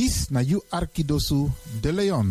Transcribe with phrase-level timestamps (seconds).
[0.00, 1.52] Dis na you Arkidosu
[1.82, 2.30] de Leon.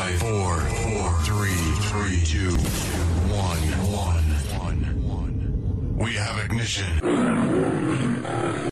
[0.00, 1.60] Five, five, four, four, three,
[1.92, 2.56] three, two,
[3.36, 4.24] one, one,
[4.56, 5.36] one, one.
[6.00, 6.88] We have ignition.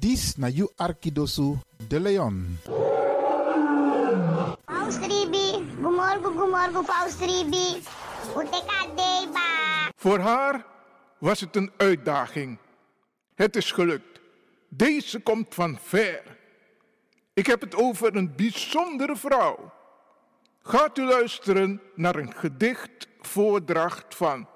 [0.00, 2.58] Dis na you Arkidosu de Leon.
[4.64, 7.84] Paus Ribi, gumorgo gumorgo Paus Ribi.
[8.32, 9.48] Uteka deba.
[9.96, 10.64] Voor haar
[11.18, 12.58] was het een uitdaging.
[13.34, 14.20] Het is gelukt.
[14.68, 16.22] Deze komt van ver.
[17.34, 19.76] Ik heb het over een bijzondere vrouw.
[20.68, 24.48] Gaat u luisteren naar een gedichtvoordracht van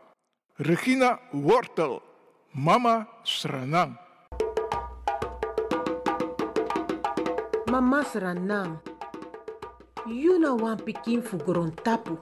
[0.55, 2.03] Regina Wortel,
[2.51, 4.01] Mama Sranang.
[7.65, 8.79] Mama Sranang,
[10.05, 11.37] Yuna wan pikin fu
[11.83, 12.19] tapu,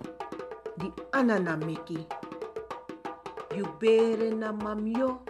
[0.76, 2.06] di anana meki.
[3.54, 5.22] You bere na mamyo,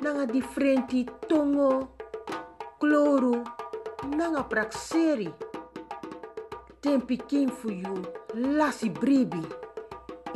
[0.00, 1.94] nanga differenti tongo,
[2.78, 3.42] kloru,
[4.16, 5.53] nanga prakseri.
[6.84, 7.96] Ten pikin fu you
[8.36, 9.40] lasi bribi,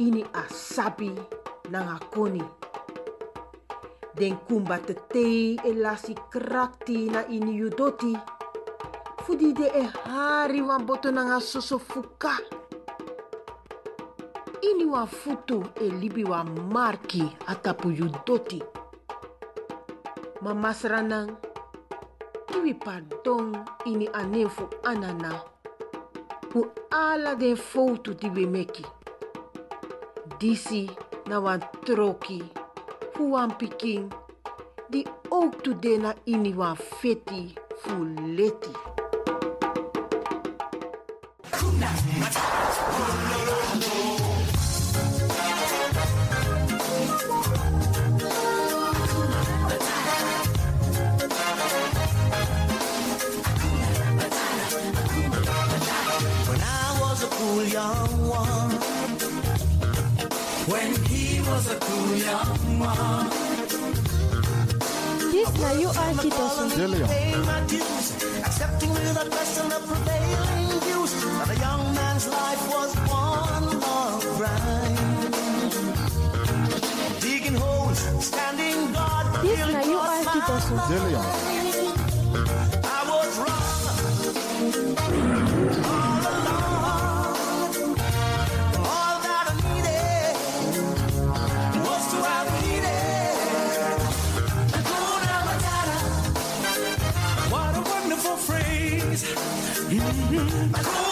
[0.00, 1.12] ini asabi
[1.69, 2.41] nanga koni.
[4.16, 4.97] Den kumba te
[5.60, 8.16] e lasi krakti na ini you doti.
[9.28, 12.41] De e hari wan boto nanga soso fuka.
[14.65, 18.62] Ini wan futu e libi wan marki atapu you doti.
[20.41, 21.28] Mama sranang,
[22.48, 23.53] kiwi pardon
[23.84, 25.57] ini anefu anana.
[26.91, 28.84] Ala den foto di we meki.
[30.38, 30.91] Disi
[31.26, 32.42] na wan troki,
[33.12, 34.09] fu wan pikin,
[34.91, 38.04] di ook de na ini wan feti fu
[38.36, 38.87] leti.
[62.09, 63.31] Was a cool young one.
[65.33, 67.09] Dis na you Arkidosu de Leon.
[67.09, 68.07] Paying my dues,
[68.45, 71.13] accepting without question the prevailing views.
[71.39, 74.99] That a young man's life was one long grind.
[77.21, 79.27] Digging holes standing guard.
[79.45, 80.75] Yes, now you are Kikosu.
[80.89, 81.67] De
[99.20, 101.08] Mm-hmm.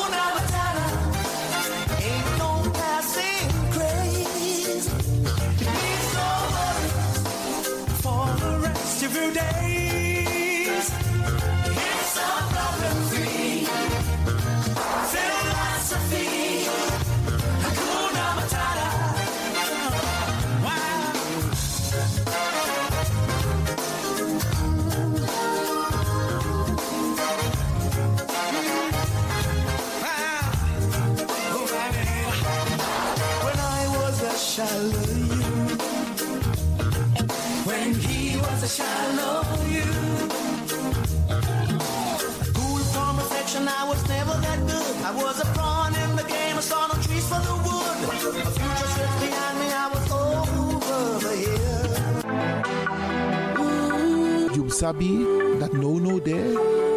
[54.77, 55.25] Sabi
[55.59, 56.53] dat no no there.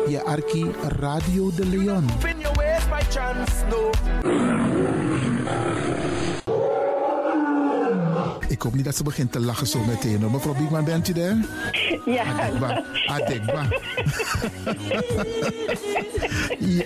[0.08, 2.10] Je arki Radio de Leon.
[2.20, 3.90] Spin your ways by chance, no.
[8.48, 10.22] Ik hoop niet dat ze begint te lachen zo meteen.
[10.22, 10.32] hoor.
[10.32, 11.38] Mevrouw Biekman, bent u daar?
[12.06, 12.24] Ja.
[12.24, 12.84] Adekba.
[13.08, 13.68] Adekba.
[16.80, 16.86] ja.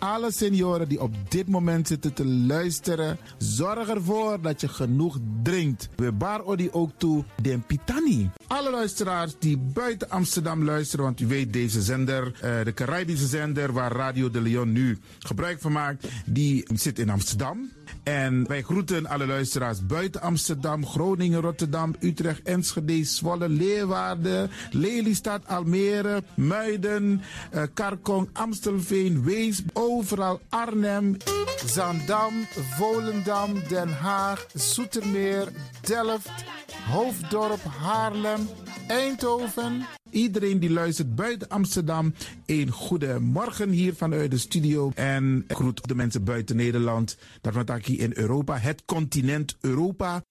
[0.00, 5.88] Alle senioren die op dit moment zitten te luisteren, zorg ervoor dat je genoeg drinkt.
[5.96, 8.30] We bar odi ook toe den pitani.
[8.46, 13.72] Alle luisteraars die buiten Amsterdam luisteren, want u weet deze zender, eh, de Caribische zender
[13.72, 17.70] waar Radio de Leon nu gebruik van maakt, die zit in Amsterdam.
[18.02, 26.22] En wij groeten alle luisteraars buiten Amsterdam, Groningen, Rotterdam, Utrecht, Enschede, Zwolle, Leeuwarden, Lelystad, Almere,
[26.34, 31.16] Muiden, eh, Karkong, Amstelveen, Wees, overal Arnhem,
[31.66, 32.46] Zandam,
[32.78, 35.48] Volendam, Den Haag, Zoetermeer,
[35.80, 36.30] Delft,
[36.90, 38.48] Hoofddorp, Haarlem,
[38.88, 39.86] Eindhoven.
[40.10, 42.14] Iedereen die luistert buiten Amsterdam,
[42.46, 44.90] een goede morgen hier vanuit de studio.
[44.94, 50.22] En groet de mensen buiten Nederland, dat ik hier in Europa, het continent Europa.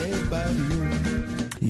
[0.00, 1.69] de barrio.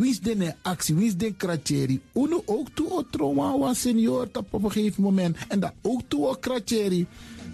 [0.00, 0.94] Wie is de actie?
[0.94, 2.00] Wie is de kratjeri?
[2.14, 5.36] Uno ook toe o trauma wa senior op een gegeven moment.
[5.48, 7.06] En dat ook toe o kratjeri.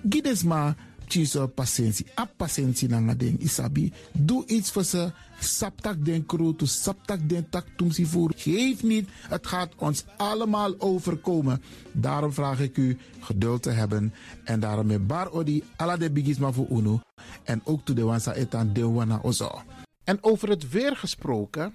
[0.08, 0.76] Gides maar
[1.06, 2.06] tjiso patiëntie.
[2.18, 3.92] A patiëntie na ding isabi.
[4.12, 5.12] Doe iets voor ze.
[5.40, 8.32] Saptak den kroto, saptak den tak tumsi voer.
[8.36, 11.62] Geef niet, het gaat ons allemaal overkomen.
[11.92, 14.14] Daarom vraag ik u geduld te hebben.
[14.44, 17.00] En daarom met bar odi ala de bigisma voor uno.
[17.44, 19.62] En ook to de wansa etan de wana ozo.
[20.04, 21.74] En over het weer gesproken,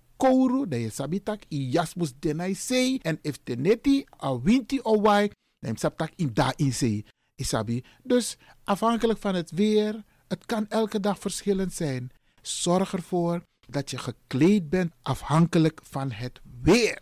[0.21, 2.99] kouru, dan je sabitak i jasmus denai sei.
[3.01, 5.01] En if teneti a winti o
[5.59, 7.05] dan sabtak in da in.
[7.35, 7.83] Isabi.
[8.03, 12.11] Dus afhankelijk van het weer, het kan elke dag verschillend zijn.
[12.41, 17.01] Zorg ervoor dat je gekleed bent afhankelijk van het weer.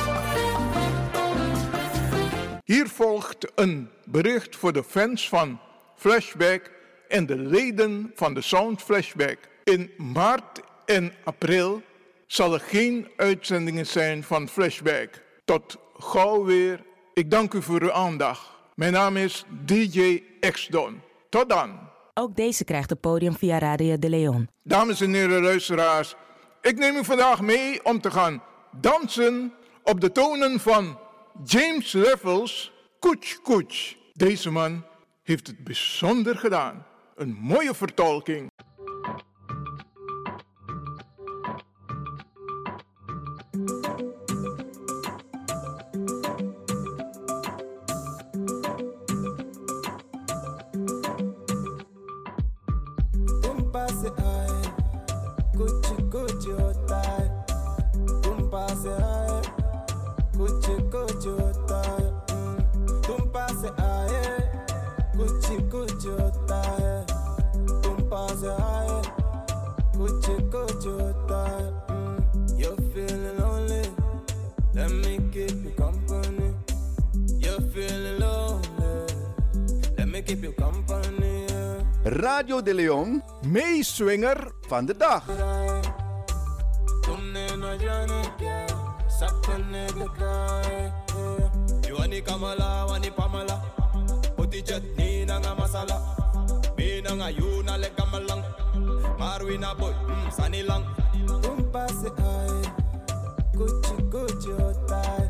[2.71, 5.59] Hier volgt een bericht voor de fans van
[5.95, 6.71] Flashback
[7.07, 9.37] en de leden van de Sound Flashback.
[9.63, 11.81] In maart en april
[12.27, 15.09] zal er geen uitzendingen zijn van Flashback.
[15.45, 16.83] Tot gauw weer.
[17.13, 18.49] Ik dank u voor uw aandacht.
[18.75, 21.01] Mijn naam is DJ X-Don.
[21.29, 21.79] Tot dan.
[22.13, 24.49] Ook deze krijgt het podium via Radio de Leon.
[24.63, 26.15] Dames en heren luisteraars,
[26.61, 30.97] ik neem u vandaag mee om te gaan dansen op de tonen van
[31.43, 33.97] James Levels Koets Koets.
[34.13, 34.85] Deze man
[35.23, 36.85] heeft het bijzonder gedaan.
[37.15, 38.49] Een mooie vertolking.
[82.21, 85.23] Radio de Leon, meeswinger van de dag.
[87.01, 88.65] Tumne na jane kya,
[89.09, 90.91] sapne de kai.
[91.87, 93.57] You wani kamala, wani pamala.
[94.35, 95.97] Puti chutney na nga masala.
[96.77, 98.43] Me nga you na le kamalang.
[99.17, 100.85] Marwi boy, mm, sani lang.
[101.41, 102.61] Tumpa ay,
[103.57, 105.25] kuchi kuchi otai.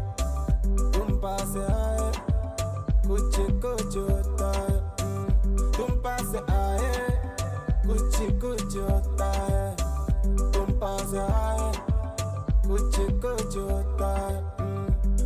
[0.91, 2.11] Tumpa se ay,
[3.07, 3.50] kuchi
[8.01, 9.65] Gucci Gucci होता है
[10.53, 11.67] why पास आए
[12.67, 14.09] why कुछ होता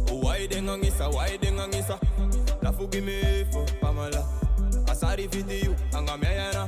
[0.08, 1.96] La waideng'ang'isa waideng'ang'isa
[2.62, 4.22] ndafugimifu pamala
[4.91, 6.63] asari fiti you angami ayana.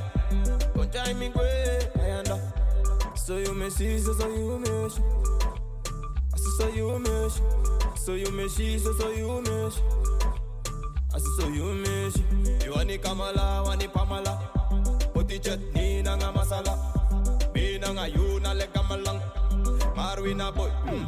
[0.74, 1.50] koncaimigwe
[2.02, 2.36] ayanda
[3.26, 4.96] So you mesh, so you mesh,
[6.34, 7.36] aso you mesh,
[8.04, 9.82] so you mesh, soyomeshisa soyomesha
[11.14, 12.22] asisoyomesha soyomeshisa soyomesha asisoyomesha
[12.66, 14.32] iwani kamala wani pamala
[15.14, 16.74] potichetni nang a masala.
[17.54, 18.54] Me nang a you na
[20.50, 21.06] boy, mm,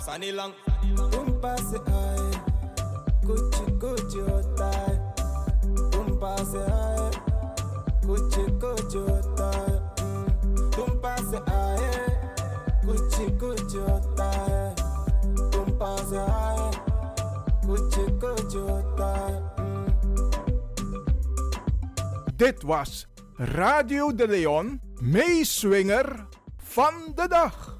[22.36, 26.26] Dit was Radio de Leon meeswinger
[26.56, 27.78] van de dag.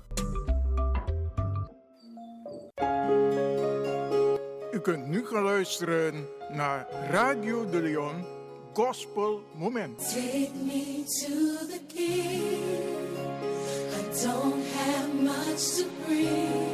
[4.72, 8.24] U kunt nu gaan luisteren naar Radio de Leon
[8.72, 9.98] Gospel Moment.
[9.98, 13.18] Take me to the king.
[13.92, 16.68] I don't have much to bring.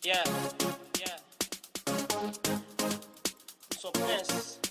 [0.00, 0.24] Yeah,
[0.98, 1.18] yeah.
[3.78, 4.61] So, yes.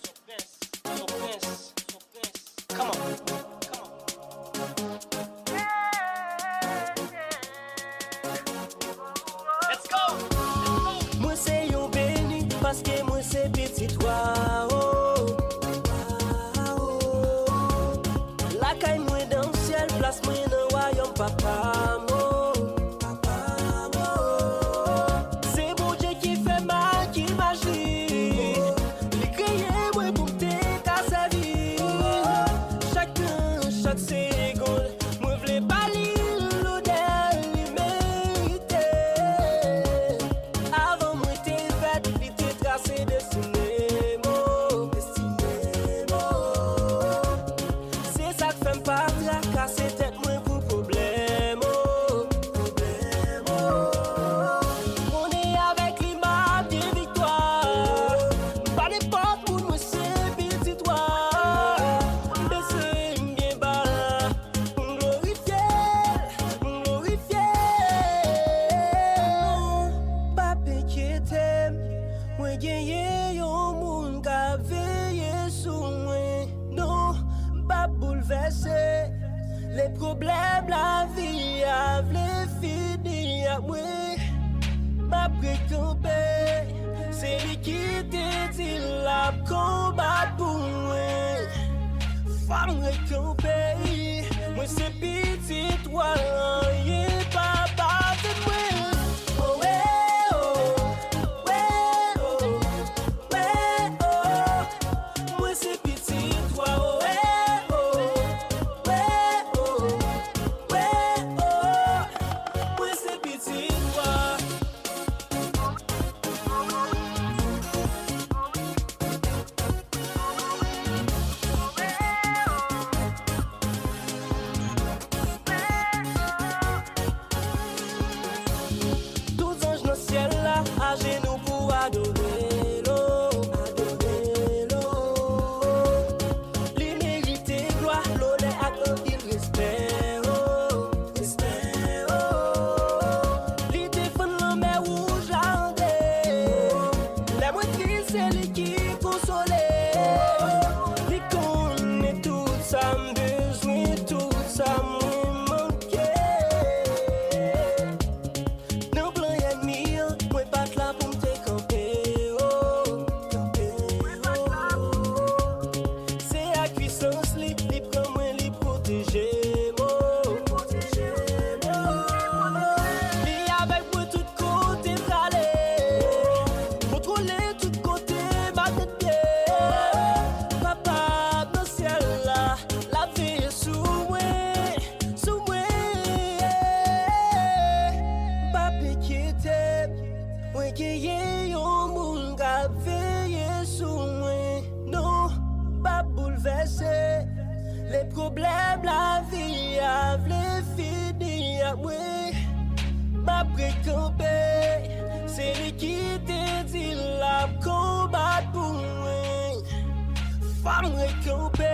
[210.63, 211.69] Fam rekampe,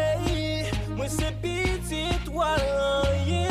[0.95, 3.46] mwen se piti toalan ye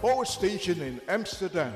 [0.00, 1.74] power station in Amsterdam.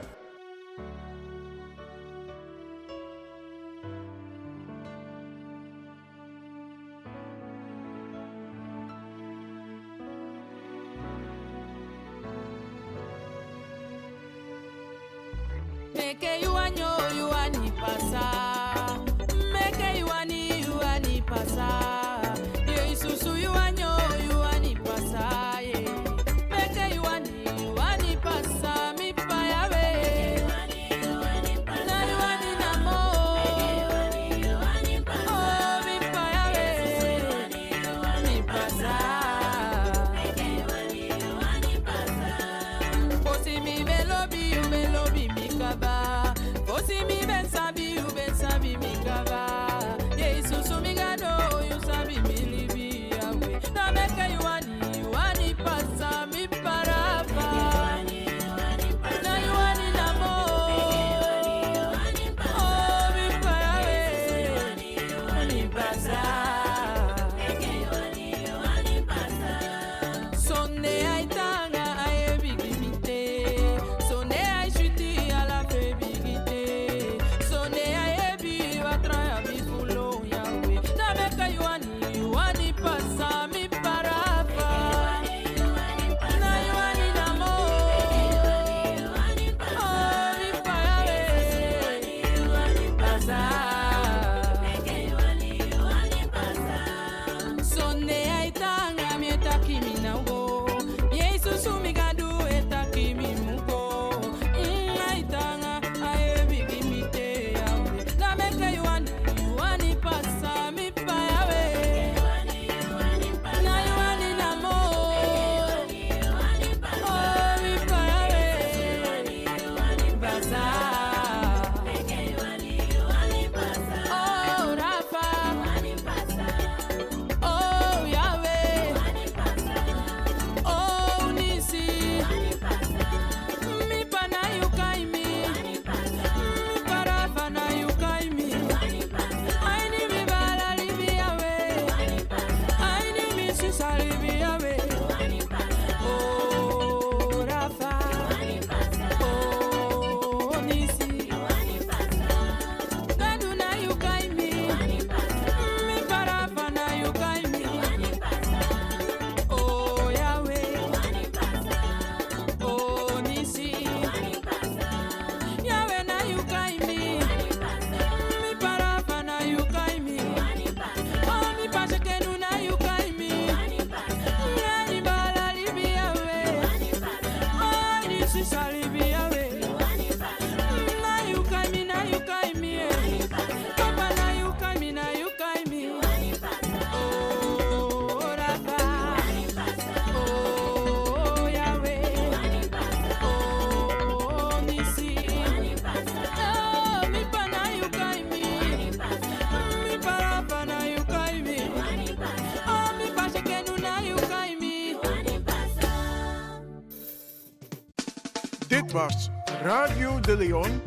[209.05, 209.29] Was
[209.61, 210.81] Radio De Leon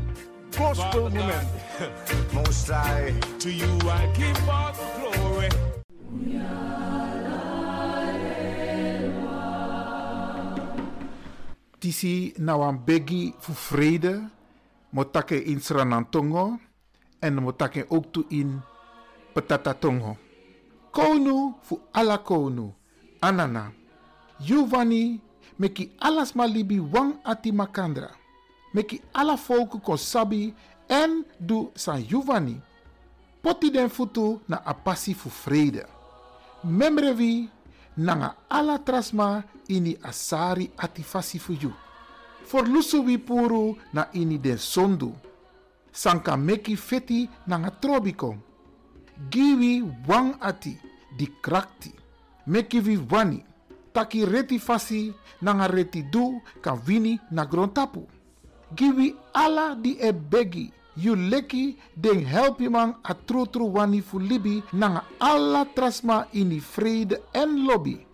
[0.58, 1.45] Gospel Moment.
[2.34, 5.49] Most High, to you I give all the glory.
[11.77, 14.34] Tisi na wan begi fu vrede.
[14.89, 16.58] Motake in Sranantongo.
[17.21, 18.58] En motake ook toe in
[19.34, 20.17] Petatatongo.
[20.89, 22.73] Konu fu ala konu.
[23.21, 23.69] Anana.
[24.41, 25.21] Giovanni
[25.60, 28.10] meki alas malibi wang ati makandra.
[28.74, 30.54] Meki ala volku kon sabi
[30.89, 32.62] en du san Giovanni.
[33.41, 35.86] Poti den futu na apasi fu vrede.
[36.63, 37.50] Memrevi
[37.98, 41.54] nanga ala trasma ini asari ati fasi fu.
[42.46, 45.13] For lusu wi puru na ini den sondu.
[45.91, 48.39] Sanka meki feti nanga trobikon.
[49.30, 50.78] Giwi wang ati
[51.17, 51.91] di krakti.
[52.48, 53.43] Meki vi wani.
[53.98, 55.10] Taki reti fasi
[55.42, 58.06] nanga reti du kan wini na grontapu.
[58.76, 60.72] Giwi ala di e begi.
[60.96, 66.60] You leki den help man a tru tru wani fu libi nanga alla trasma ini
[66.60, 68.06] vrede en lobby.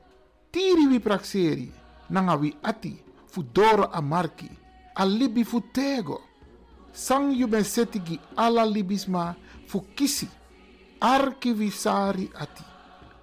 [0.52, 1.70] Tiri wi prakseri
[2.10, 4.50] nanga wi ati fu doro a marki.
[4.96, 6.22] A libi fu tego.
[6.94, 10.30] Sang you ben setigi alla libisma fu kisi.
[11.00, 12.64] Arki wi sari ati.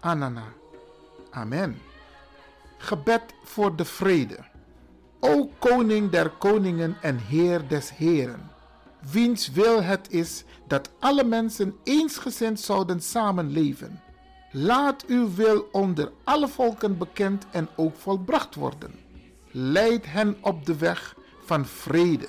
[0.02, 0.44] Anana.
[1.32, 1.88] Amen.
[2.82, 4.38] Gebed voor de vrede.
[5.18, 8.50] O koning der koningen en heer des heren,
[9.10, 14.00] wiens wil het is dat alle mensen eensgezind zouden samenleven.
[14.52, 18.94] Laat uw wil onder alle volken bekend en ook volbracht worden.
[19.50, 22.28] Leid hen op de weg van vrede.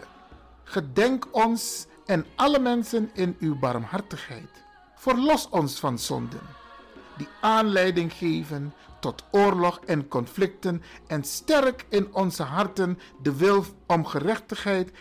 [0.64, 4.64] Gedenk ons en alle mensen in uw barmhartigheid.
[4.96, 6.42] Verlos ons van zonden,
[7.18, 14.06] die aanleiding geven tot oorlog en conflicten en sterk in onze harten de wil om
[14.06, 14.92] gerechtigheid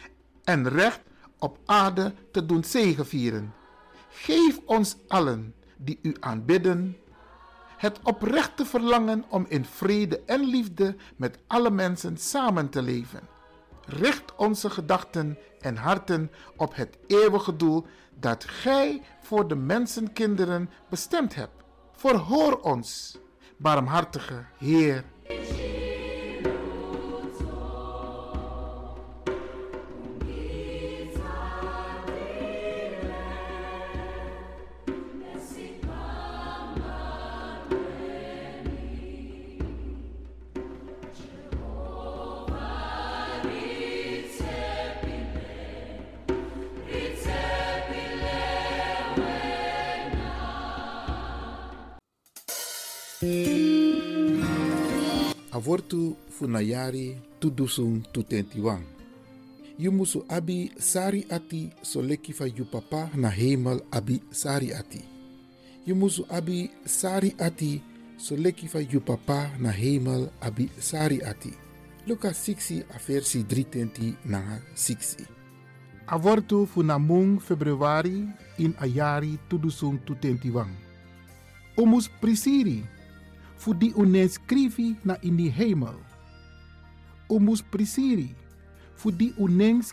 [0.44, 1.00] en recht
[1.38, 3.54] op aarde te doen zegevieren.
[4.08, 6.96] Geef ons allen die u aanbidden
[7.80, 13.20] het oprechte verlangen om in vrede en liefde met alle mensen samen te leven.
[13.86, 21.34] Richt onze gedachten en harten op het eeuwige doel dat Gij voor de mensenkinderen bestemd
[21.34, 21.62] hebt.
[21.92, 23.18] Verhoor ons,
[23.61, 25.05] barmhartige Heer.
[55.61, 58.81] Avortu funayari tudusung tutentiwang.
[59.77, 65.05] You musu abi sari ati soleki fa yu papa na hemel abi sari ati.
[65.85, 67.77] You musu abi sari ati
[68.16, 71.53] soleki fa papa na hemel abi sari ati.
[72.09, 75.29] Luka 6 a versi 3 na 6.
[76.09, 78.25] Avortu funamung februari
[78.57, 80.73] in ayari tudusung tutentiwang.
[81.77, 82.81] Omus prisiri
[83.61, 86.01] fu di unen scrivi na in die hemel.
[87.29, 88.33] Omus prisiri
[88.96, 89.85] fu di unen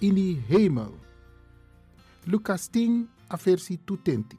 [0.00, 0.90] in die hemel.
[2.26, 4.36] Lucas 10 a versi tutenti.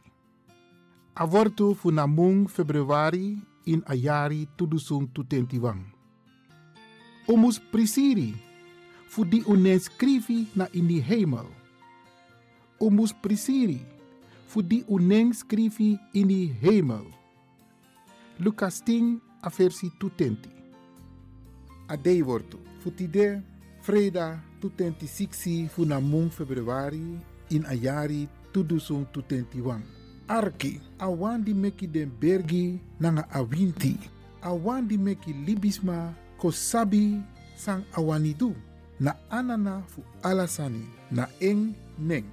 [1.14, 5.80] Avortu fu namung februari in ayari tudusung tutentiwang.
[7.28, 8.36] Omus prisiri
[9.08, 9.80] fu di unen
[10.56, 11.48] na in die hemel.
[12.78, 13.80] Omus prisiri
[14.48, 15.32] fu di unen
[16.12, 17.19] in die hemel.
[18.40, 20.48] Lucas 10 a versi tutenti.
[21.88, 22.58] Adei wortu.
[22.80, 23.44] Futide
[23.84, 27.20] freda tutenti siksi funamung februari
[27.52, 29.84] in ayari tudusung tutenti wang.
[30.32, 34.00] Arki, awan di meki den bergi nanga awinti.
[34.40, 37.20] Awan di meki libisma kosabi
[37.60, 38.56] sang awanidu.
[39.04, 42.24] Na anana fu alasani na eng neng.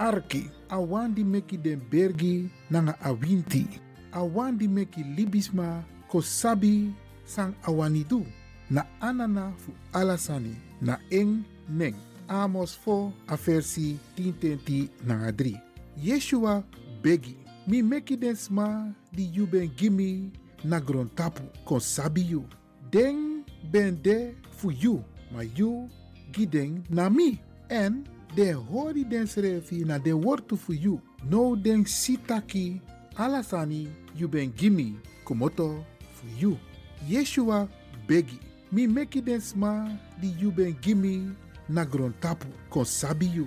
[0.00, 6.92] Arki, awan di meki den bergi nanga awinti awan di meki libisma ko sabi
[7.24, 8.26] sang awanidu.
[8.70, 10.54] Na anana fu alasani.
[10.80, 11.96] Na eng neng.
[12.28, 15.58] Amos fo a versi tintenti na adri
[15.98, 16.62] yeshua
[17.02, 17.36] begi.
[17.66, 20.30] Mi meki den sma di you ben gimi
[20.64, 22.44] na gron tapu kon sabi you
[22.90, 25.90] den ben de fu you ma you
[26.32, 27.40] giden na mi.
[27.68, 32.80] En de hori den srefi na den wortu fu you no den sitaki
[33.16, 34.94] alasani you ben gimme
[35.24, 36.58] kumoto for you.
[37.08, 37.68] Yeshua
[38.08, 38.38] begi.
[38.72, 39.88] Mi meki den sma
[40.20, 41.34] di you ben gimme
[41.68, 43.46] na gron tapu kon sabi you.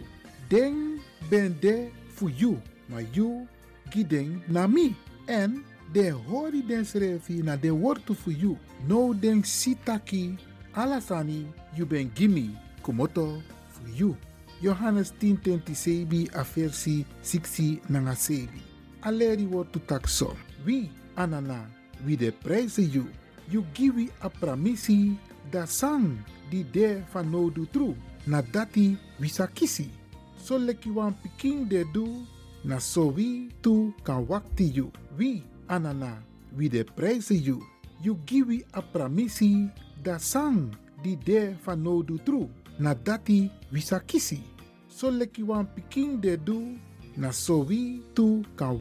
[0.49, 0.99] Den
[1.29, 2.59] ben de for you.
[2.89, 3.47] Ma you
[3.91, 4.95] giden na mi.
[5.27, 8.57] En de hori den srefi na de wortu for you.
[8.87, 10.37] No den sitaki
[10.75, 11.45] alasani
[11.77, 12.49] you ben gimme
[12.83, 14.15] kumoto for you.
[14.61, 18.61] Johannes 10:27 a versi 60 nanga sebi.
[19.03, 20.33] Aleri wortu takso.
[20.65, 21.67] Wie anana,
[22.05, 22.33] wie de
[22.77, 23.05] you.
[23.51, 25.17] You give a pramisi
[25.51, 27.95] da sang di de van no do true.
[28.27, 29.89] Na dati wisakisi.
[30.37, 32.25] So leki wan piking de do,
[32.63, 34.91] na so we tu kan wakti you.
[35.17, 36.23] Wie anana,
[36.55, 36.85] wie de
[37.29, 37.61] you.
[38.01, 39.69] You give a pramisi
[40.01, 42.49] da sang di de van no do true.
[42.79, 44.39] Na dati wisakisi.
[44.87, 46.77] So leki wan piking de do,
[47.17, 48.73] na so we tu kan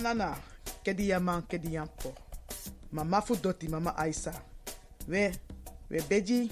[0.00, 0.32] anana
[0.80, 2.12] kedi yaman kedi yan po
[2.92, 4.32] mama fu doti mama aisa.
[5.08, 5.32] We
[5.90, 6.50] we beji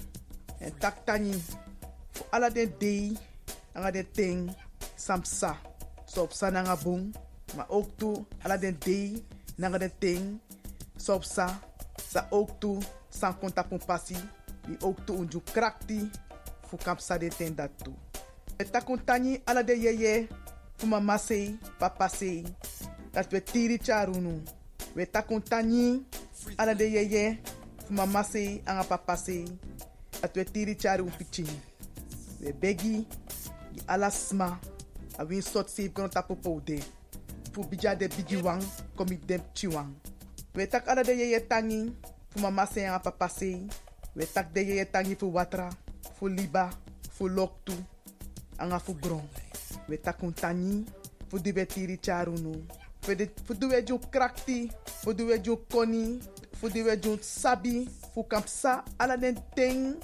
[0.61, 1.33] en tak tani
[2.13, 3.17] fu ala den dei
[3.75, 4.39] anga den ting
[4.95, 5.57] samsa.
[6.05, 7.13] So op sa nanga bung.
[7.57, 7.65] Ma
[8.45, 9.17] ala den dei
[9.57, 10.23] nanga den ting
[10.99, 11.47] so op sa
[12.11, 12.77] sa ook tu
[13.09, 14.15] san konta pasi
[14.83, 16.09] ook tu unju krakti
[16.67, 17.71] fu kamsa de ten dat
[18.57, 18.63] e
[19.05, 20.27] tani ala de yeye
[20.79, 22.43] fu mama sei, papa sei.
[23.11, 24.41] Dat we tiri charunu.
[24.95, 26.05] We takun tanyi,
[26.57, 27.39] ala de yeye,
[27.85, 29.43] fu mama sei, anga papa sei.
[30.21, 31.49] Dat we tiri charu piching.
[32.39, 33.05] We begi,
[33.73, 34.59] di ala sma,
[35.17, 35.69] a win sot
[36.09, 36.79] tapo poude.
[37.51, 38.63] Fu bija de bigi wang,
[38.95, 39.91] komi dem chiwang.
[40.55, 41.93] We tak ala de yeye tangi,
[42.29, 42.65] fu mama
[43.29, 43.67] sei.
[44.15, 45.69] We tak de yeye tangi watra,
[46.17, 46.69] fu liba,
[47.11, 47.73] fu loktu,
[48.57, 49.23] anga fu gron.
[49.87, 50.85] We takun tanyi,
[51.29, 52.65] fu di we tiri charunu.
[53.01, 54.69] Fu di- fu di we ju krakti,
[55.01, 56.19] fu di we ju koni,
[56.59, 59.95] fu di we ju sabi, fu kampsa, ala den ting,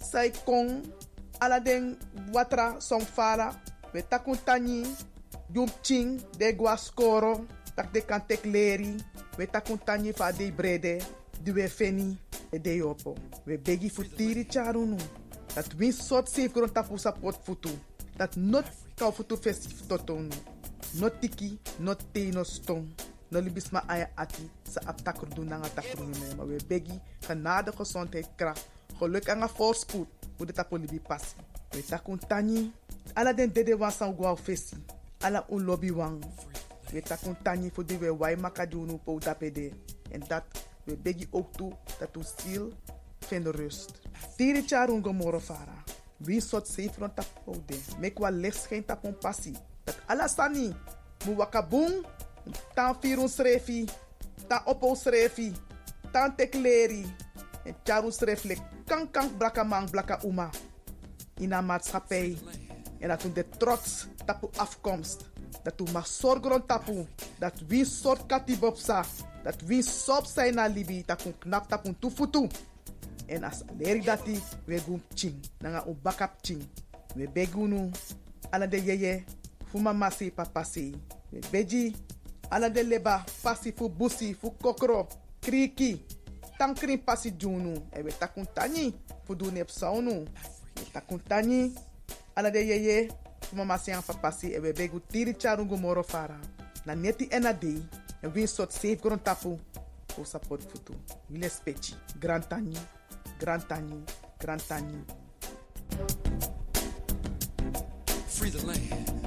[0.00, 0.30] sai
[1.40, 1.96] ala den
[2.32, 3.54] watra song fala.
[3.92, 4.02] We
[5.52, 7.44] jum ching, de gwa skoro,
[7.80, 9.00] tak de kan tek leri.
[9.36, 9.80] We takun
[10.14, 11.00] fa de brede,
[11.42, 12.18] di we feni,
[12.52, 13.16] e de yopo.
[13.44, 14.98] We begi fu tiri charunu.
[15.54, 17.70] Dat win sort safe grond tapu sa pot futu.
[18.16, 18.66] Dat not
[18.96, 20.28] kau futu festif totonu.
[21.00, 22.44] Not tiki, not te, no.
[23.30, 24.80] No libis ma aya ati sa
[25.34, 28.68] doen na nga takur nu Maar we begi genade gezondheid kracht.
[28.98, 30.08] Geluk en voorspoed.
[30.36, 31.36] Hoe de tapu libi passi.
[31.70, 32.72] We takun tani.
[33.14, 34.14] Ala den dede wan san.
[35.20, 36.24] Ala un lobby wang.
[36.92, 39.70] We takun tani voor die we wai makadunu po tapede.
[40.10, 40.44] En dat
[40.84, 42.72] we begi ook toe dat u ziel
[43.18, 44.00] vindt rust.
[44.36, 45.84] Tiri charun gomoro fara.
[46.16, 47.78] Wie sot safe rond tap oude.
[47.98, 49.56] Mek wa licht geen tap on passie.
[49.84, 50.74] Dat alasani.
[51.26, 52.06] Mu wakabung.
[52.74, 53.88] Tan firun srefi.
[54.48, 55.52] Tan opo srefi.
[56.12, 57.06] Tan tekleri.
[57.64, 58.58] En charu sreflek.
[58.86, 60.50] Kan kan blaka man blaka uma.
[61.38, 62.38] In een maatschappij.
[62.98, 65.29] En dat de trots tapu afkomst.
[65.62, 67.06] Dat toen mag zorgen rond tapu.
[67.38, 69.04] Dat wie soort katibopsa.
[69.42, 71.02] Dat wie sop zijn na libi.
[71.06, 71.82] Dat kun knap.
[73.30, 75.38] En as leri dati we gum ching.
[75.58, 76.62] Nanga un bakap ching.
[77.14, 77.90] We begunu.
[78.50, 79.24] Ala de yeye.
[79.70, 80.94] Fu mama si papa si.
[81.30, 81.94] We beji.
[82.48, 83.24] Ala de leba.
[83.42, 84.34] Pasi fu busi.
[84.34, 85.06] Fu kokro.
[85.40, 86.02] Kriki.
[86.58, 87.74] Tankrin pasi junu.
[87.92, 88.94] E we takun tani.
[89.24, 90.26] Fu du nep saunu.
[90.76, 91.72] We takun tani.
[92.34, 93.10] Ala de yeye.
[93.50, 94.52] Fu mama si an papa si.
[94.52, 96.38] E we begu tiri charungu moro fara.
[96.84, 97.84] Na neti ena dei.
[98.22, 99.58] En win sot safe gron tapu.
[100.06, 100.94] Fu support futu.
[101.26, 101.96] Wile spechi.
[102.20, 102.76] Grand tani.
[103.38, 104.04] Grand tani.
[104.38, 105.04] Grand tani.
[108.28, 109.18] Free the land.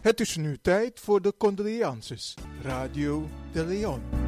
[0.00, 2.34] Het is nu tijd voor de condolences.
[2.62, 4.23] Radio de Leon.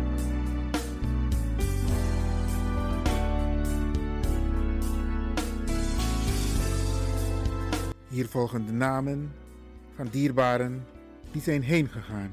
[8.17, 9.33] Hier volgen de namen
[9.95, 10.85] van dierbaren
[11.33, 12.33] die zijn heen gegaan.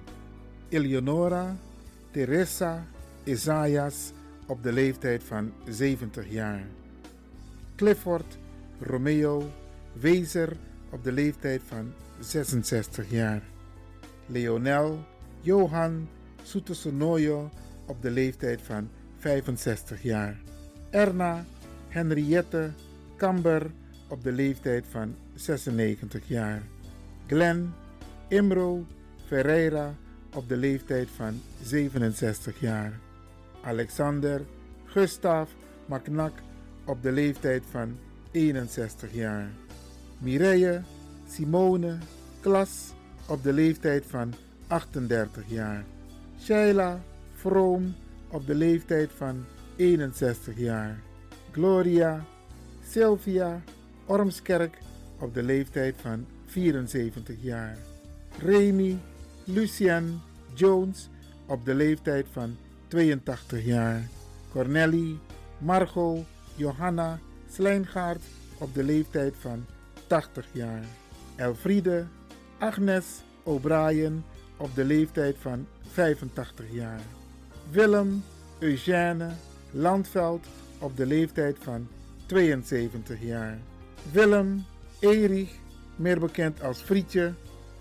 [0.70, 1.56] Eleonora
[2.12, 2.86] Teresa
[3.24, 4.12] Isaias
[4.48, 6.64] op de leeftijd van 70 jaar.
[7.76, 8.38] Clifford
[8.80, 9.50] Romeo
[9.94, 10.56] Wezer
[10.90, 13.42] op de leeftijd van 66 jaar.
[14.26, 15.06] Leonel
[15.42, 16.08] Johan
[16.44, 17.50] Soetesonoyo
[17.86, 20.42] op de leeftijd van 65 jaar.
[20.90, 21.46] Erna
[21.88, 22.70] Henriette
[23.16, 23.72] Kamber
[24.14, 26.64] op de leeftijd van 96 jaar.
[27.28, 27.74] Glenn
[28.28, 28.86] Imro
[29.26, 29.96] Ferreira
[30.34, 33.00] op de leeftijd van 67 jaar.
[33.64, 34.42] Alexander
[34.86, 35.50] Gustav
[35.86, 36.32] Macnak
[36.86, 37.98] op de leeftijd van
[38.32, 39.48] 61 jaar.
[40.18, 40.82] Mireille
[41.28, 41.98] Simone
[42.40, 42.94] Klas
[43.28, 44.34] op de leeftijd van
[44.68, 45.84] 38 jaar.
[46.40, 47.04] Sheila
[47.36, 47.96] Vroom
[48.28, 49.46] op de leeftijd van
[49.76, 51.00] 61 jaar.
[51.52, 52.26] Gloria
[52.90, 53.62] Sylvia
[54.06, 54.78] Ormskerk
[55.20, 57.78] op de leeftijd van 74 jaar.
[58.40, 58.98] Remy
[59.44, 60.22] Lucian
[60.54, 61.10] Jones
[61.46, 62.56] op de leeftijd van
[62.88, 64.02] 82 jaar.
[64.52, 65.18] Cornelly
[65.58, 66.26] Margot
[66.56, 67.20] Johanna
[67.52, 68.22] Slijngaard
[68.58, 69.66] op de leeftijd van
[70.08, 70.84] 80 jaar.
[71.36, 72.06] Elfriede
[72.60, 73.06] Agnes
[73.44, 74.24] O'Brien
[74.58, 77.02] op de leeftijd van 85 jaar.
[77.72, 78.24] Willem
[78.60, 79.30] Eugène
[79.72, 80.46] Landveld
[80.80, 81.88] op de leeftijd van
[82.26, 83.58] 72 jaar.
[84.12, 84.66] Willem
[85.00, 85.50] Erich,
[85.96, 87.34] meer bekend als Frietje,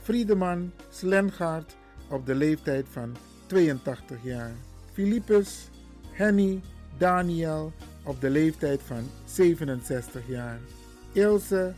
[0.02, 1.76] Friedeman Slengaard
[2.08, 3.16] op de leeftijd van
[3.46, 4.52] 82 jaar.
[4.92, 5.68] Philippus
[6.10, 6.60] Henny
[6.98, 10.58] Daniel op de leeftijd van 67 jaar.
[11.12, 11.72] Ilse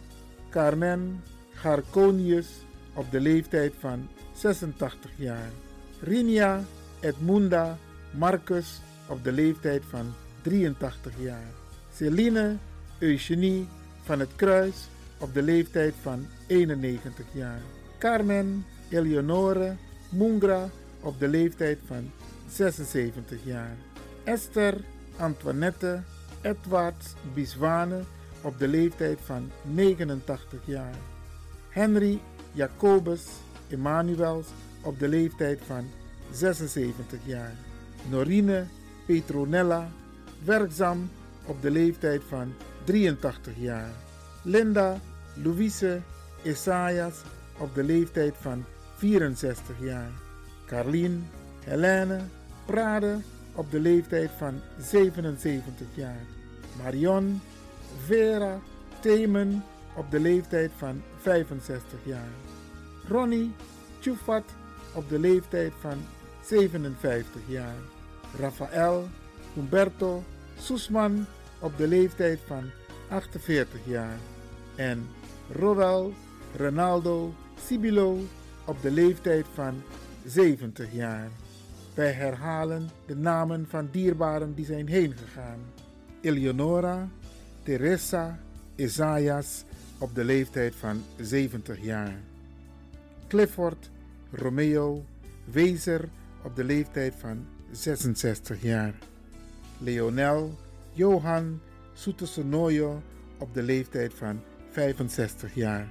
[0.50, 1.22] Carmen
[1.54, 2.48] Garconius
[2.94, 5.50] op de leeftijd van 86 jaar.
[6.00, 6.64] Rinia
[7.00, 7.78] Edmunda
[8.10, 11.52] Marcus op de leeftijd van 83 jaar.
[11.92, 12.56] Celine
[12.98, 13.68] Eugenie
[14.04, 14.88] van het Kruis
[15.18, 17.60] op de leeftijd van 91 jaar.
[17.98, 19.76] Carmen Eleonore
[20.08, 20.68] Mungra
[21.00, 22.10] op de leeftijd van
[22.48, 23.76] 76 jaar.
[24.24, 24.74] Esther
[25.16, 26.02] Antoinette
[26.42, 28.00] Edward Biswane
[28.42, 30.94] op de leeftijd van 89 jaar.
[31.68, 32.20] Henry
[32.52, 33.26] Jacobus
[33.68, 34.46] Emanuels
[34.82, 35.84] op de leeftijd van
[36.32, 37.52] 76 jaar.
[38.10, 38.64] Norine
[39.06, 39.88] Petronella,
[40.44, 41.10] werkzaam
[41.46, 43.90] op de leeftijd van 83 jaar.
[44.42, 45.00] Linda
[45.34, 46.00] Louise
[46.42, 47.14] Isaias
[47.58, 48.64] op de leeftijd van
[48.96, 50.10] 64 jaar.
[50.66, 51.26] Carlien
[51.64, 52.20] Helene
[52.66, 53.18] Prade
[53.54, 56.20] op de leeftijd van 77 jaar.
[56.82, 57.40] Marion
[58.04, 58.58] Vera
[59.00, 59.64] Themen
[59.96, 62.32] op de leeftijd van 65 jaar.
[63.08, 63.52] Ronnie
[64.00, 64.44] Tjoefat
[64.94, 65.98] op de leeftijd van
[66.42, 67.76] 57 jaar.
[68.38, 69.08] Rafael
[69.54, 70.22] Humberto
[70.58, 71.26] Soesman
[71.64, 72.70] op de leeftijd van
[73.08, 74.18] 48 jaar.
[74.76, 75.08] En
[75.50, 76.12] Roel
[76.56, 77.34] Ronaldo
[77.66, 78.18] Sibilo
[78.64, 79.82] op de leeftijd van
[80.26, 81.28] 70 jaar.
[81.94, 85.58] Wij herhalen de namen van dierbaren die zijn heen gegaan.
[86.20, 87.08] Eleonora
[87.62, 88.38] Teresa
[88.74, 89.64] Isaias
[89.98, 92.16] op de leeftijd van 70 jaar.
[93.28, 93.90] Clifford
[94.30, 95.04] Romeo
[95.44, 96.08] Wezer
[96.42, 98.94] op de leeftijd van 66 jaar.
[99.78, 100.54] Leonel
[100.94, 101.60] Johan
[101.92, 103.02] Soetesonoyo
[103.38, 104.40] op de leeftijd van
[104.70, 105.88] 65 jaar.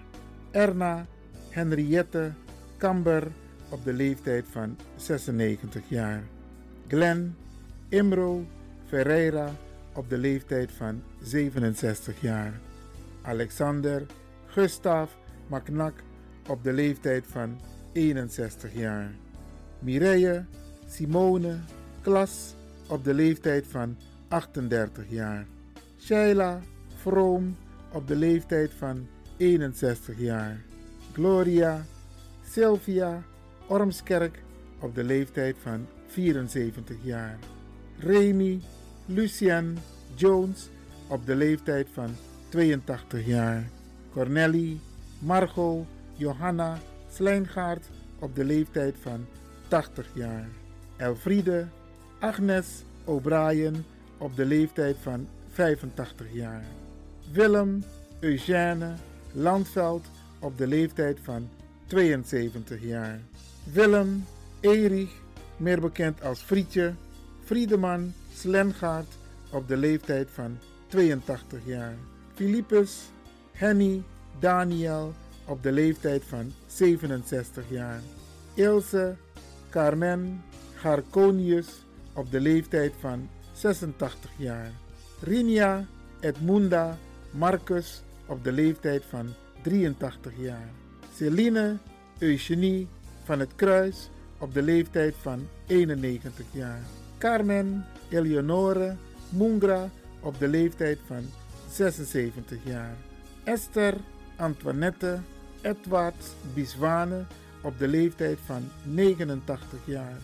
[0.52, 1.06] Erna
[1.50, 2.32] Henriette
[2.78, 3.28] Kamber
[3.70, 6.24] op de leeftijd van 96 jaar.
[6.88, 7.36] Glenn
[7.90, 8.46] Imro
[8.88, 9.52] Ferreira
[9.94, 12.60] op de leeftijd van 67 jaar.
[13.22, 14.06] Alexander
[14.46, 15.12] Gustav
[15.48, 15.94] Macnak
[16.48, 17.60] op de leeftijd van
[17.92, 19.12] 61 jaar.
[19.80, 20.46] Mireille
[20.88, 21.56] Simone
[22.02, 22.56] Klas
[22.88, 23.98] op de leeftijd van
[24.34, 25.46] 38 jaar.
[26.00, 26.62] Sheila
[26.96, 27.58] Vroom
[27.92, 29.08] op de leeftijd van
[29.38, 30.62] 61 jaar.
[31.12, 31.86] Gloria
[32.44, 33.24] Sylvia
[33.68, 34.44] Ormskerk
[34.80, 37.38] op de leeftijd van 74 jaar.
[38.00, 38.62] Remy
[39.06, 39.78] Lucian
[40.16, 40.70] Jones
[41.08, 42.10] op de leeftijd van
[42.50, 43.70] 82 jaar.
[44.12, 44.80] Cornelly
[45.20, 46.78] Margot Johanna
[47.12, 49.26] Slijngaard op de leeftijd van
[49.68, 50.48] 80 jaar.
[50.98, 51.68] Elfriede
[52.20, 53.86] Agnes O'Brien
[54.18, 56.64] op de leeftijd van 85 jaar.
[57.32, 57.84] Willem
[58.20, 58.94] Eugène
[59.32, 60.06] Landveld
[60.40, 61.50] op de leeftijd van
[61.86, 63.20] 72 jaar.
[63.64, 64.26] Willem
[64.60, 65.12] Erich,
[65.58, 66.94] meer bekend als Frietje,
[67.44, 69.18] Friedeman Slengaard
[69.52, 70.58] op de leeftijd van
[70.88, 71.96] 82 jaar.
[72.34, 73.02] Philippus
[73.52, 74.04] Henny
[74.40, 75.14] Daniel
[75.46, 78.02] op de leeftijd van 67 jaar.
[78.54, 79.16] Ilse
[79.70, 80.44] Carmen
[80.76, 81.68] Garconius
[82.14, 83.30] op de leeftijd van
[83.64, 84.72] 86 jaar.
[85.22, 85.86] Rinia
[86.20, 86.98] Edmunda
[87.32, 90.70] Marcus op de leeftijd van 83 jaar.
[91.16, 91.78] Celine
[92.20, 92.88] Eugenie
[93.24, 96.82] van het Kruis op de leeftijd van 91 jaar.
[97.18, 98.96] Carmen Eleonore
[99.30, 99.90] Mungra
[100.20, 101.26] op de leeftijd van
[101.70, 102.96] 76 jaar.
[103.44, 103.94] Esther
[104.36, 105.20] Antoinette
[105.62, 107.26] Edward Biswane
[107.62, 110.18] op de leeftijd van 89 jaar.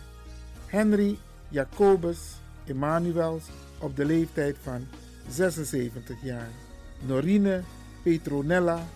[0.66, 1.18] Henry
[1.48, 2.39] Jacobus
[2.70, 3.44] Emanuels
[3.78, 4.86] op de leeftijd van
[5.28, 6.48] 76 jaar.
[7.06, 7.62] Norine
[8.02, 8.86] Petronella,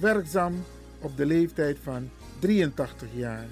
[0.00, 0.64] werkzaam
[1.00, 3.46] op de leeftijd van 83 jaar.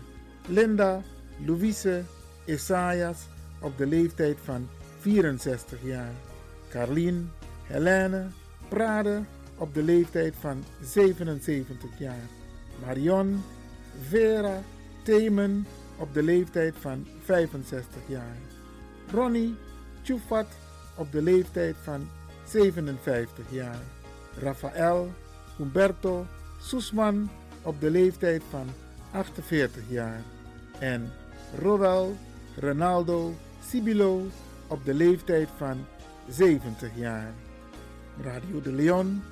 [0.46, 1.02] Linda
[1.44, 2.02] Louise
[2.44, 3.18] Isaias
[3.60, 4.68] op de leeftijd van
[5.00, 6.12] 64 jaar.
[6.70, 7.30] Carlien
[7.62, 8.26] Helene
[8.68, 9.22] Prade
[9.56, 12.28] op de leeftijd van 77 jaar.
[12.86, 13.42] Marion
[14.08, 14.62] Vera
[15.02, 15.66] Themen
[15.96, 18.36] op de leeftijd van 65 jaar.
[19.10, 19.54] Ronnie
[20.02, 20.46] Tjoefat
[20.94, 22.08] op de leeftijd van
[22.44, 23.80] 57 jaar.
[24.38, 25.12] Rafael
[25.56, 26.26] Humberto
[26.60, 27.30] Soesman
[27.62, 28.66] op de leeftijd van
[29.12, 30.20] 48 jaar.
[30.78, 31.12] En
[31.58, 32.16] Roel
[32.60, 33.34] Ronaldo
[33.68, 34.26] Sibilo
[34.66, 35.84] op de leeftijd van
[36.28, 37.32] 70 jaar.
[38.22, 39.22] Radio de Leon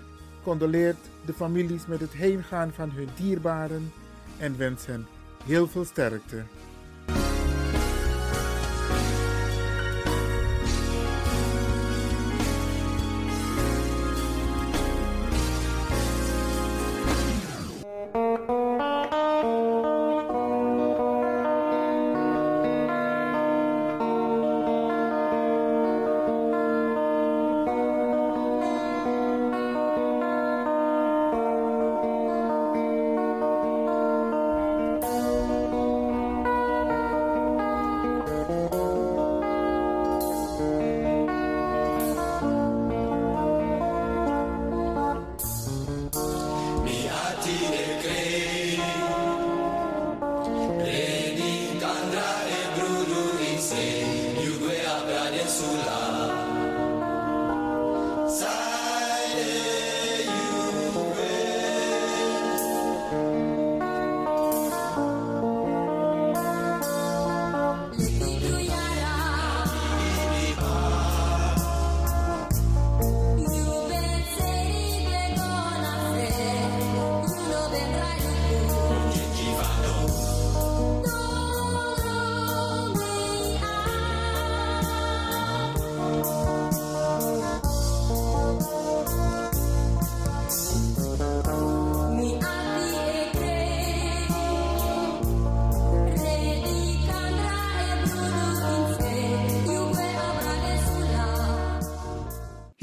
[0.42, 3.92] condoleert de families met het heengaan van hun dierbaren
[4.38, 5.06] en wens hen
[5.44, 6.42] heel veel sterkte.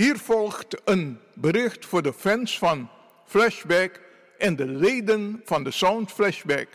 [0.02, 2.90] Hier volgt een bericht voor de fans van
[3.26, 4.00] Flashback
[4.38, 6.68] en de leden van de Sound Flashback.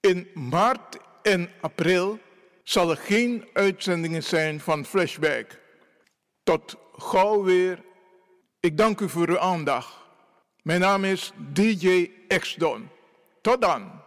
[0.00, 2.18] In maart en april
[2.62, 5.58] zal er geen uitzendingen zijn van Flashback.
[6.42, 7.82] Tot gauw weer.
[8.60, 9.94] Ik dank u voor uw aandacht.
[10.62, 12.88] Mijn naam is DJ Exdon.
[13.40, 13.99] Tot dan.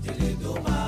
[0.00, 0.79] Adilé do Mar.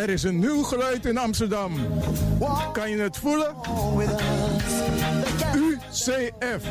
[0.00, 1.72] Er is een nieuw geluid in Amsterdam.
[2.72, 3.54] Kan je het voelen?
[5.54, 6.64] UCF.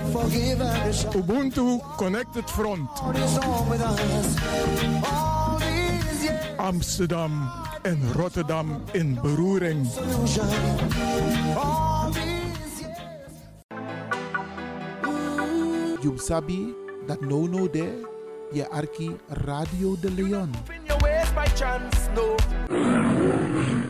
[1.16, 2.90] Ubuntu Connected Front.
[6.58, 7.52] Amsterdam
[7.82, 9.88] en Rotterdam in beroering.
[16.02, 16.74] You sabi
[17.06, 18.08] that no no there,
[18.52, 20.52] je arki Radio de Leon.
[21.30, 22.38] In your ways by chance, no.
[22.70, 23.90] No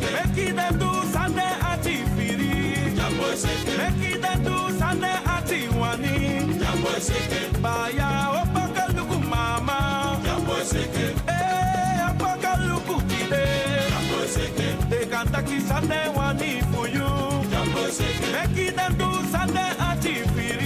[0.00, 2.96] Jambo seke Meki dem du sane ati firi.
[2.96, 6.58] Jambo seke Meki dem du sane ati wani.
[6.60, 8.08] Jambo seke Baya
[8.40, 10.20] opaka luku mama.
[10.24, 13.44] Jambo seke Eh opaka luku tide
[13.90, 17.08] Jambo seke Te kanta kisale wani for you
[17.50, 20.65] Jambo seke Meki dem du sane ati firi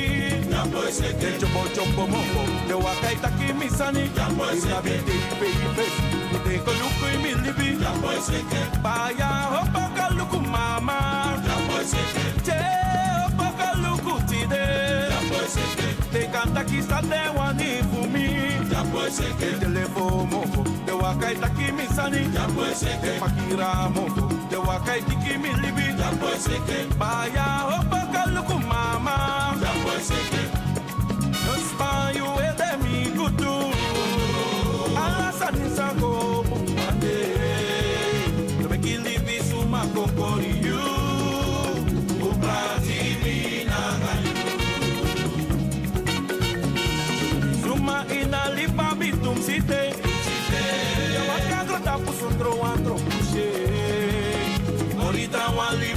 [0.91, 5.86] eseke chopo chopo mofo de wakaita kimisani jambo eseke de baby
[6.45, 10.99] de koluku imilibi jambo eseke baya hopoka luku mama
[11.47, 12.59] jambo eseke che
[13.22, 14.64] hopoka luku tide
[15.11, 18.26] jambo eseke de kanta kisa de wani fumi
[18.70, 26.11] jambo eseke telefo mofo de wakaita kimisani jambo eseke makira mofo de wakaita kimilibi ya
[26.36, 30.49] eseke baya hopoka luku mama jambo eseke
[48.49, 49.82] lipa bitum site.
[51.14, 53.49] Yo waka grota pusundro antro pushe
[54.99, 55.89] Morita wali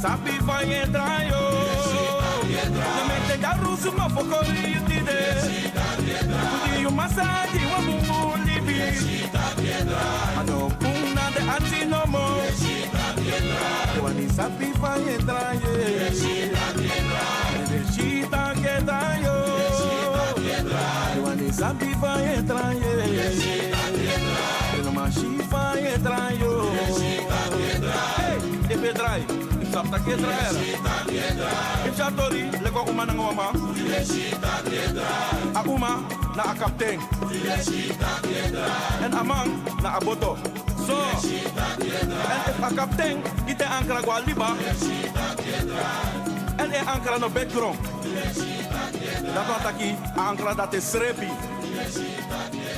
[0.00, 1.42] Sabi vai entrar yo
[2.96, 5.20] Na mente da rusu ma fokori yutide
[6.50, 8.80] Kudi yu masadi wa mungu libi
[10.38, 12.26] Ano puna de ati no mo
[14.02, 15.74] Wani sabi vai entrar ye
[17.68, 19.36] De chita que da yo
[21.24, 22.94] Wani sabi vai entrar ye
[24.84, 26.70] No machi vai entrar yo
[28.16, 28.38] Hey,
[28.68, 30.60] de pedrai Sapta kedra era.
[31.84, 33.52] If ya tori, leko uma nang wama.
[35.52, 36.00] A uma,
[36.32, 36.96] na a kaptein.
[39.04, 39.52] En amang
[39.84, 40.40] na a boto.
[40.88, 44.56] So, en if a kaptein ite ankara gwa liba.
[46.56, 47.76] En e ankara no background.
[49.34, 51.28] Dat wat aki a ankara dat is srepi.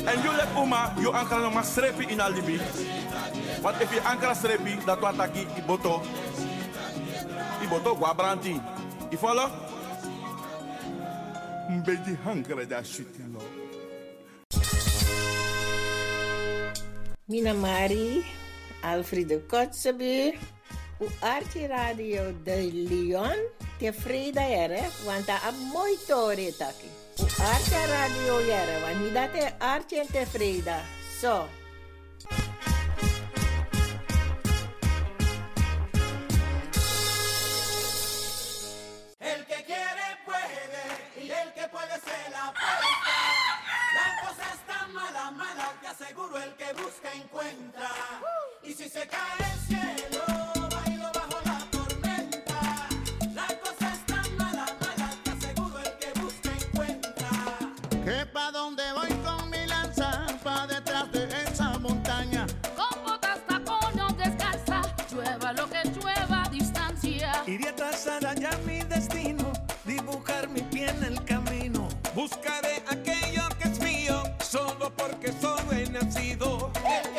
[0.03, 2.59] En you let uma, you ankara no ma srepi in a libi.
[3.63, 6.03] Want if you ankara srepi, dat wat aki i boto.
[7.69, 8.59] I boto gwa branti.
[9.13, 9.51] I follow?
[11.69, 13.43] Mbedi hankara da shit lo.
[17.27, 18.25] Mina Mari,
[18.83, 20.39] Alfredo Kotzebue,
[21.01, 23.37] o Arte Radio de Leon,
[23.79, 26.89] tevreden ere, want a mooi tori taki.
[27.21, 30.81] O Arte Radio ere, want mi date Arte en tevreden.
[31.21, 31.58] So.
[46.37, 47.91] El que busca encuentra.
[48.63, 50.18] Y si se cae el cielo,
[75.91, 76.71] nacido.
[76.85, 77.18] ¡Eh!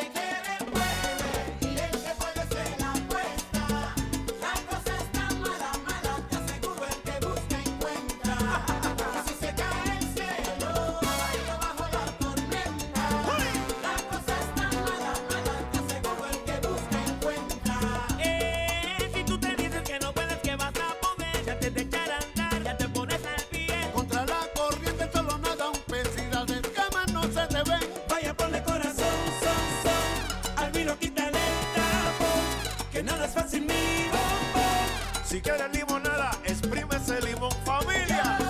[35.80, 38.49] Limonada, exprime ese limón, familia.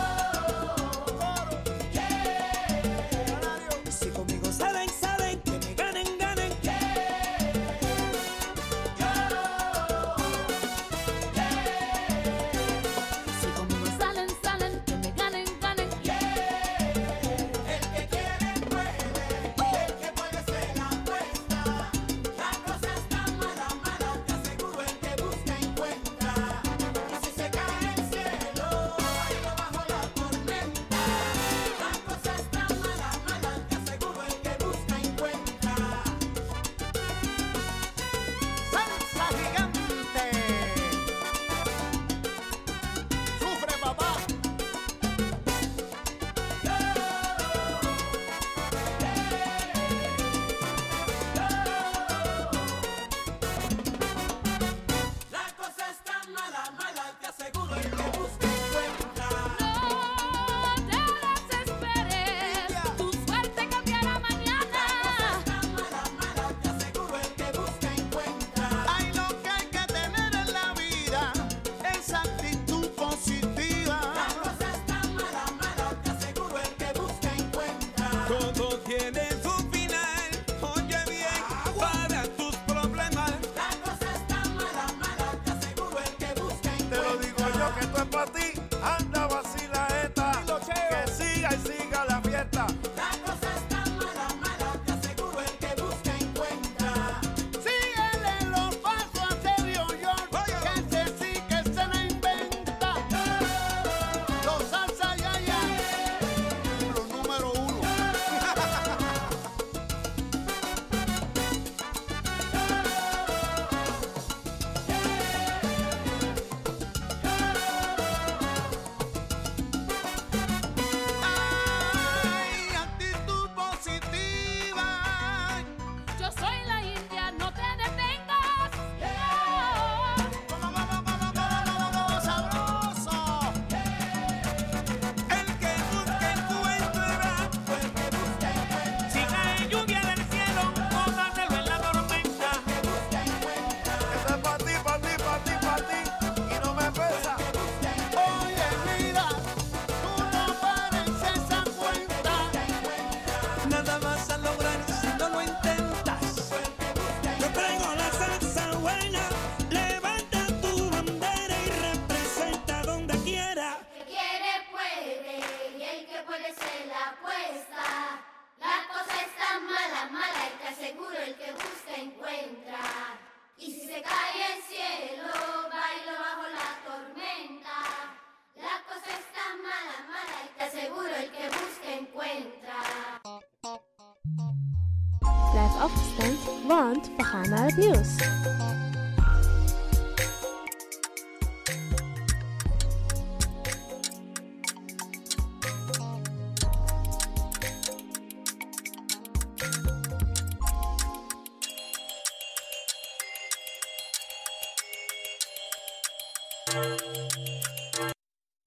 [187.33, 188.60] Want we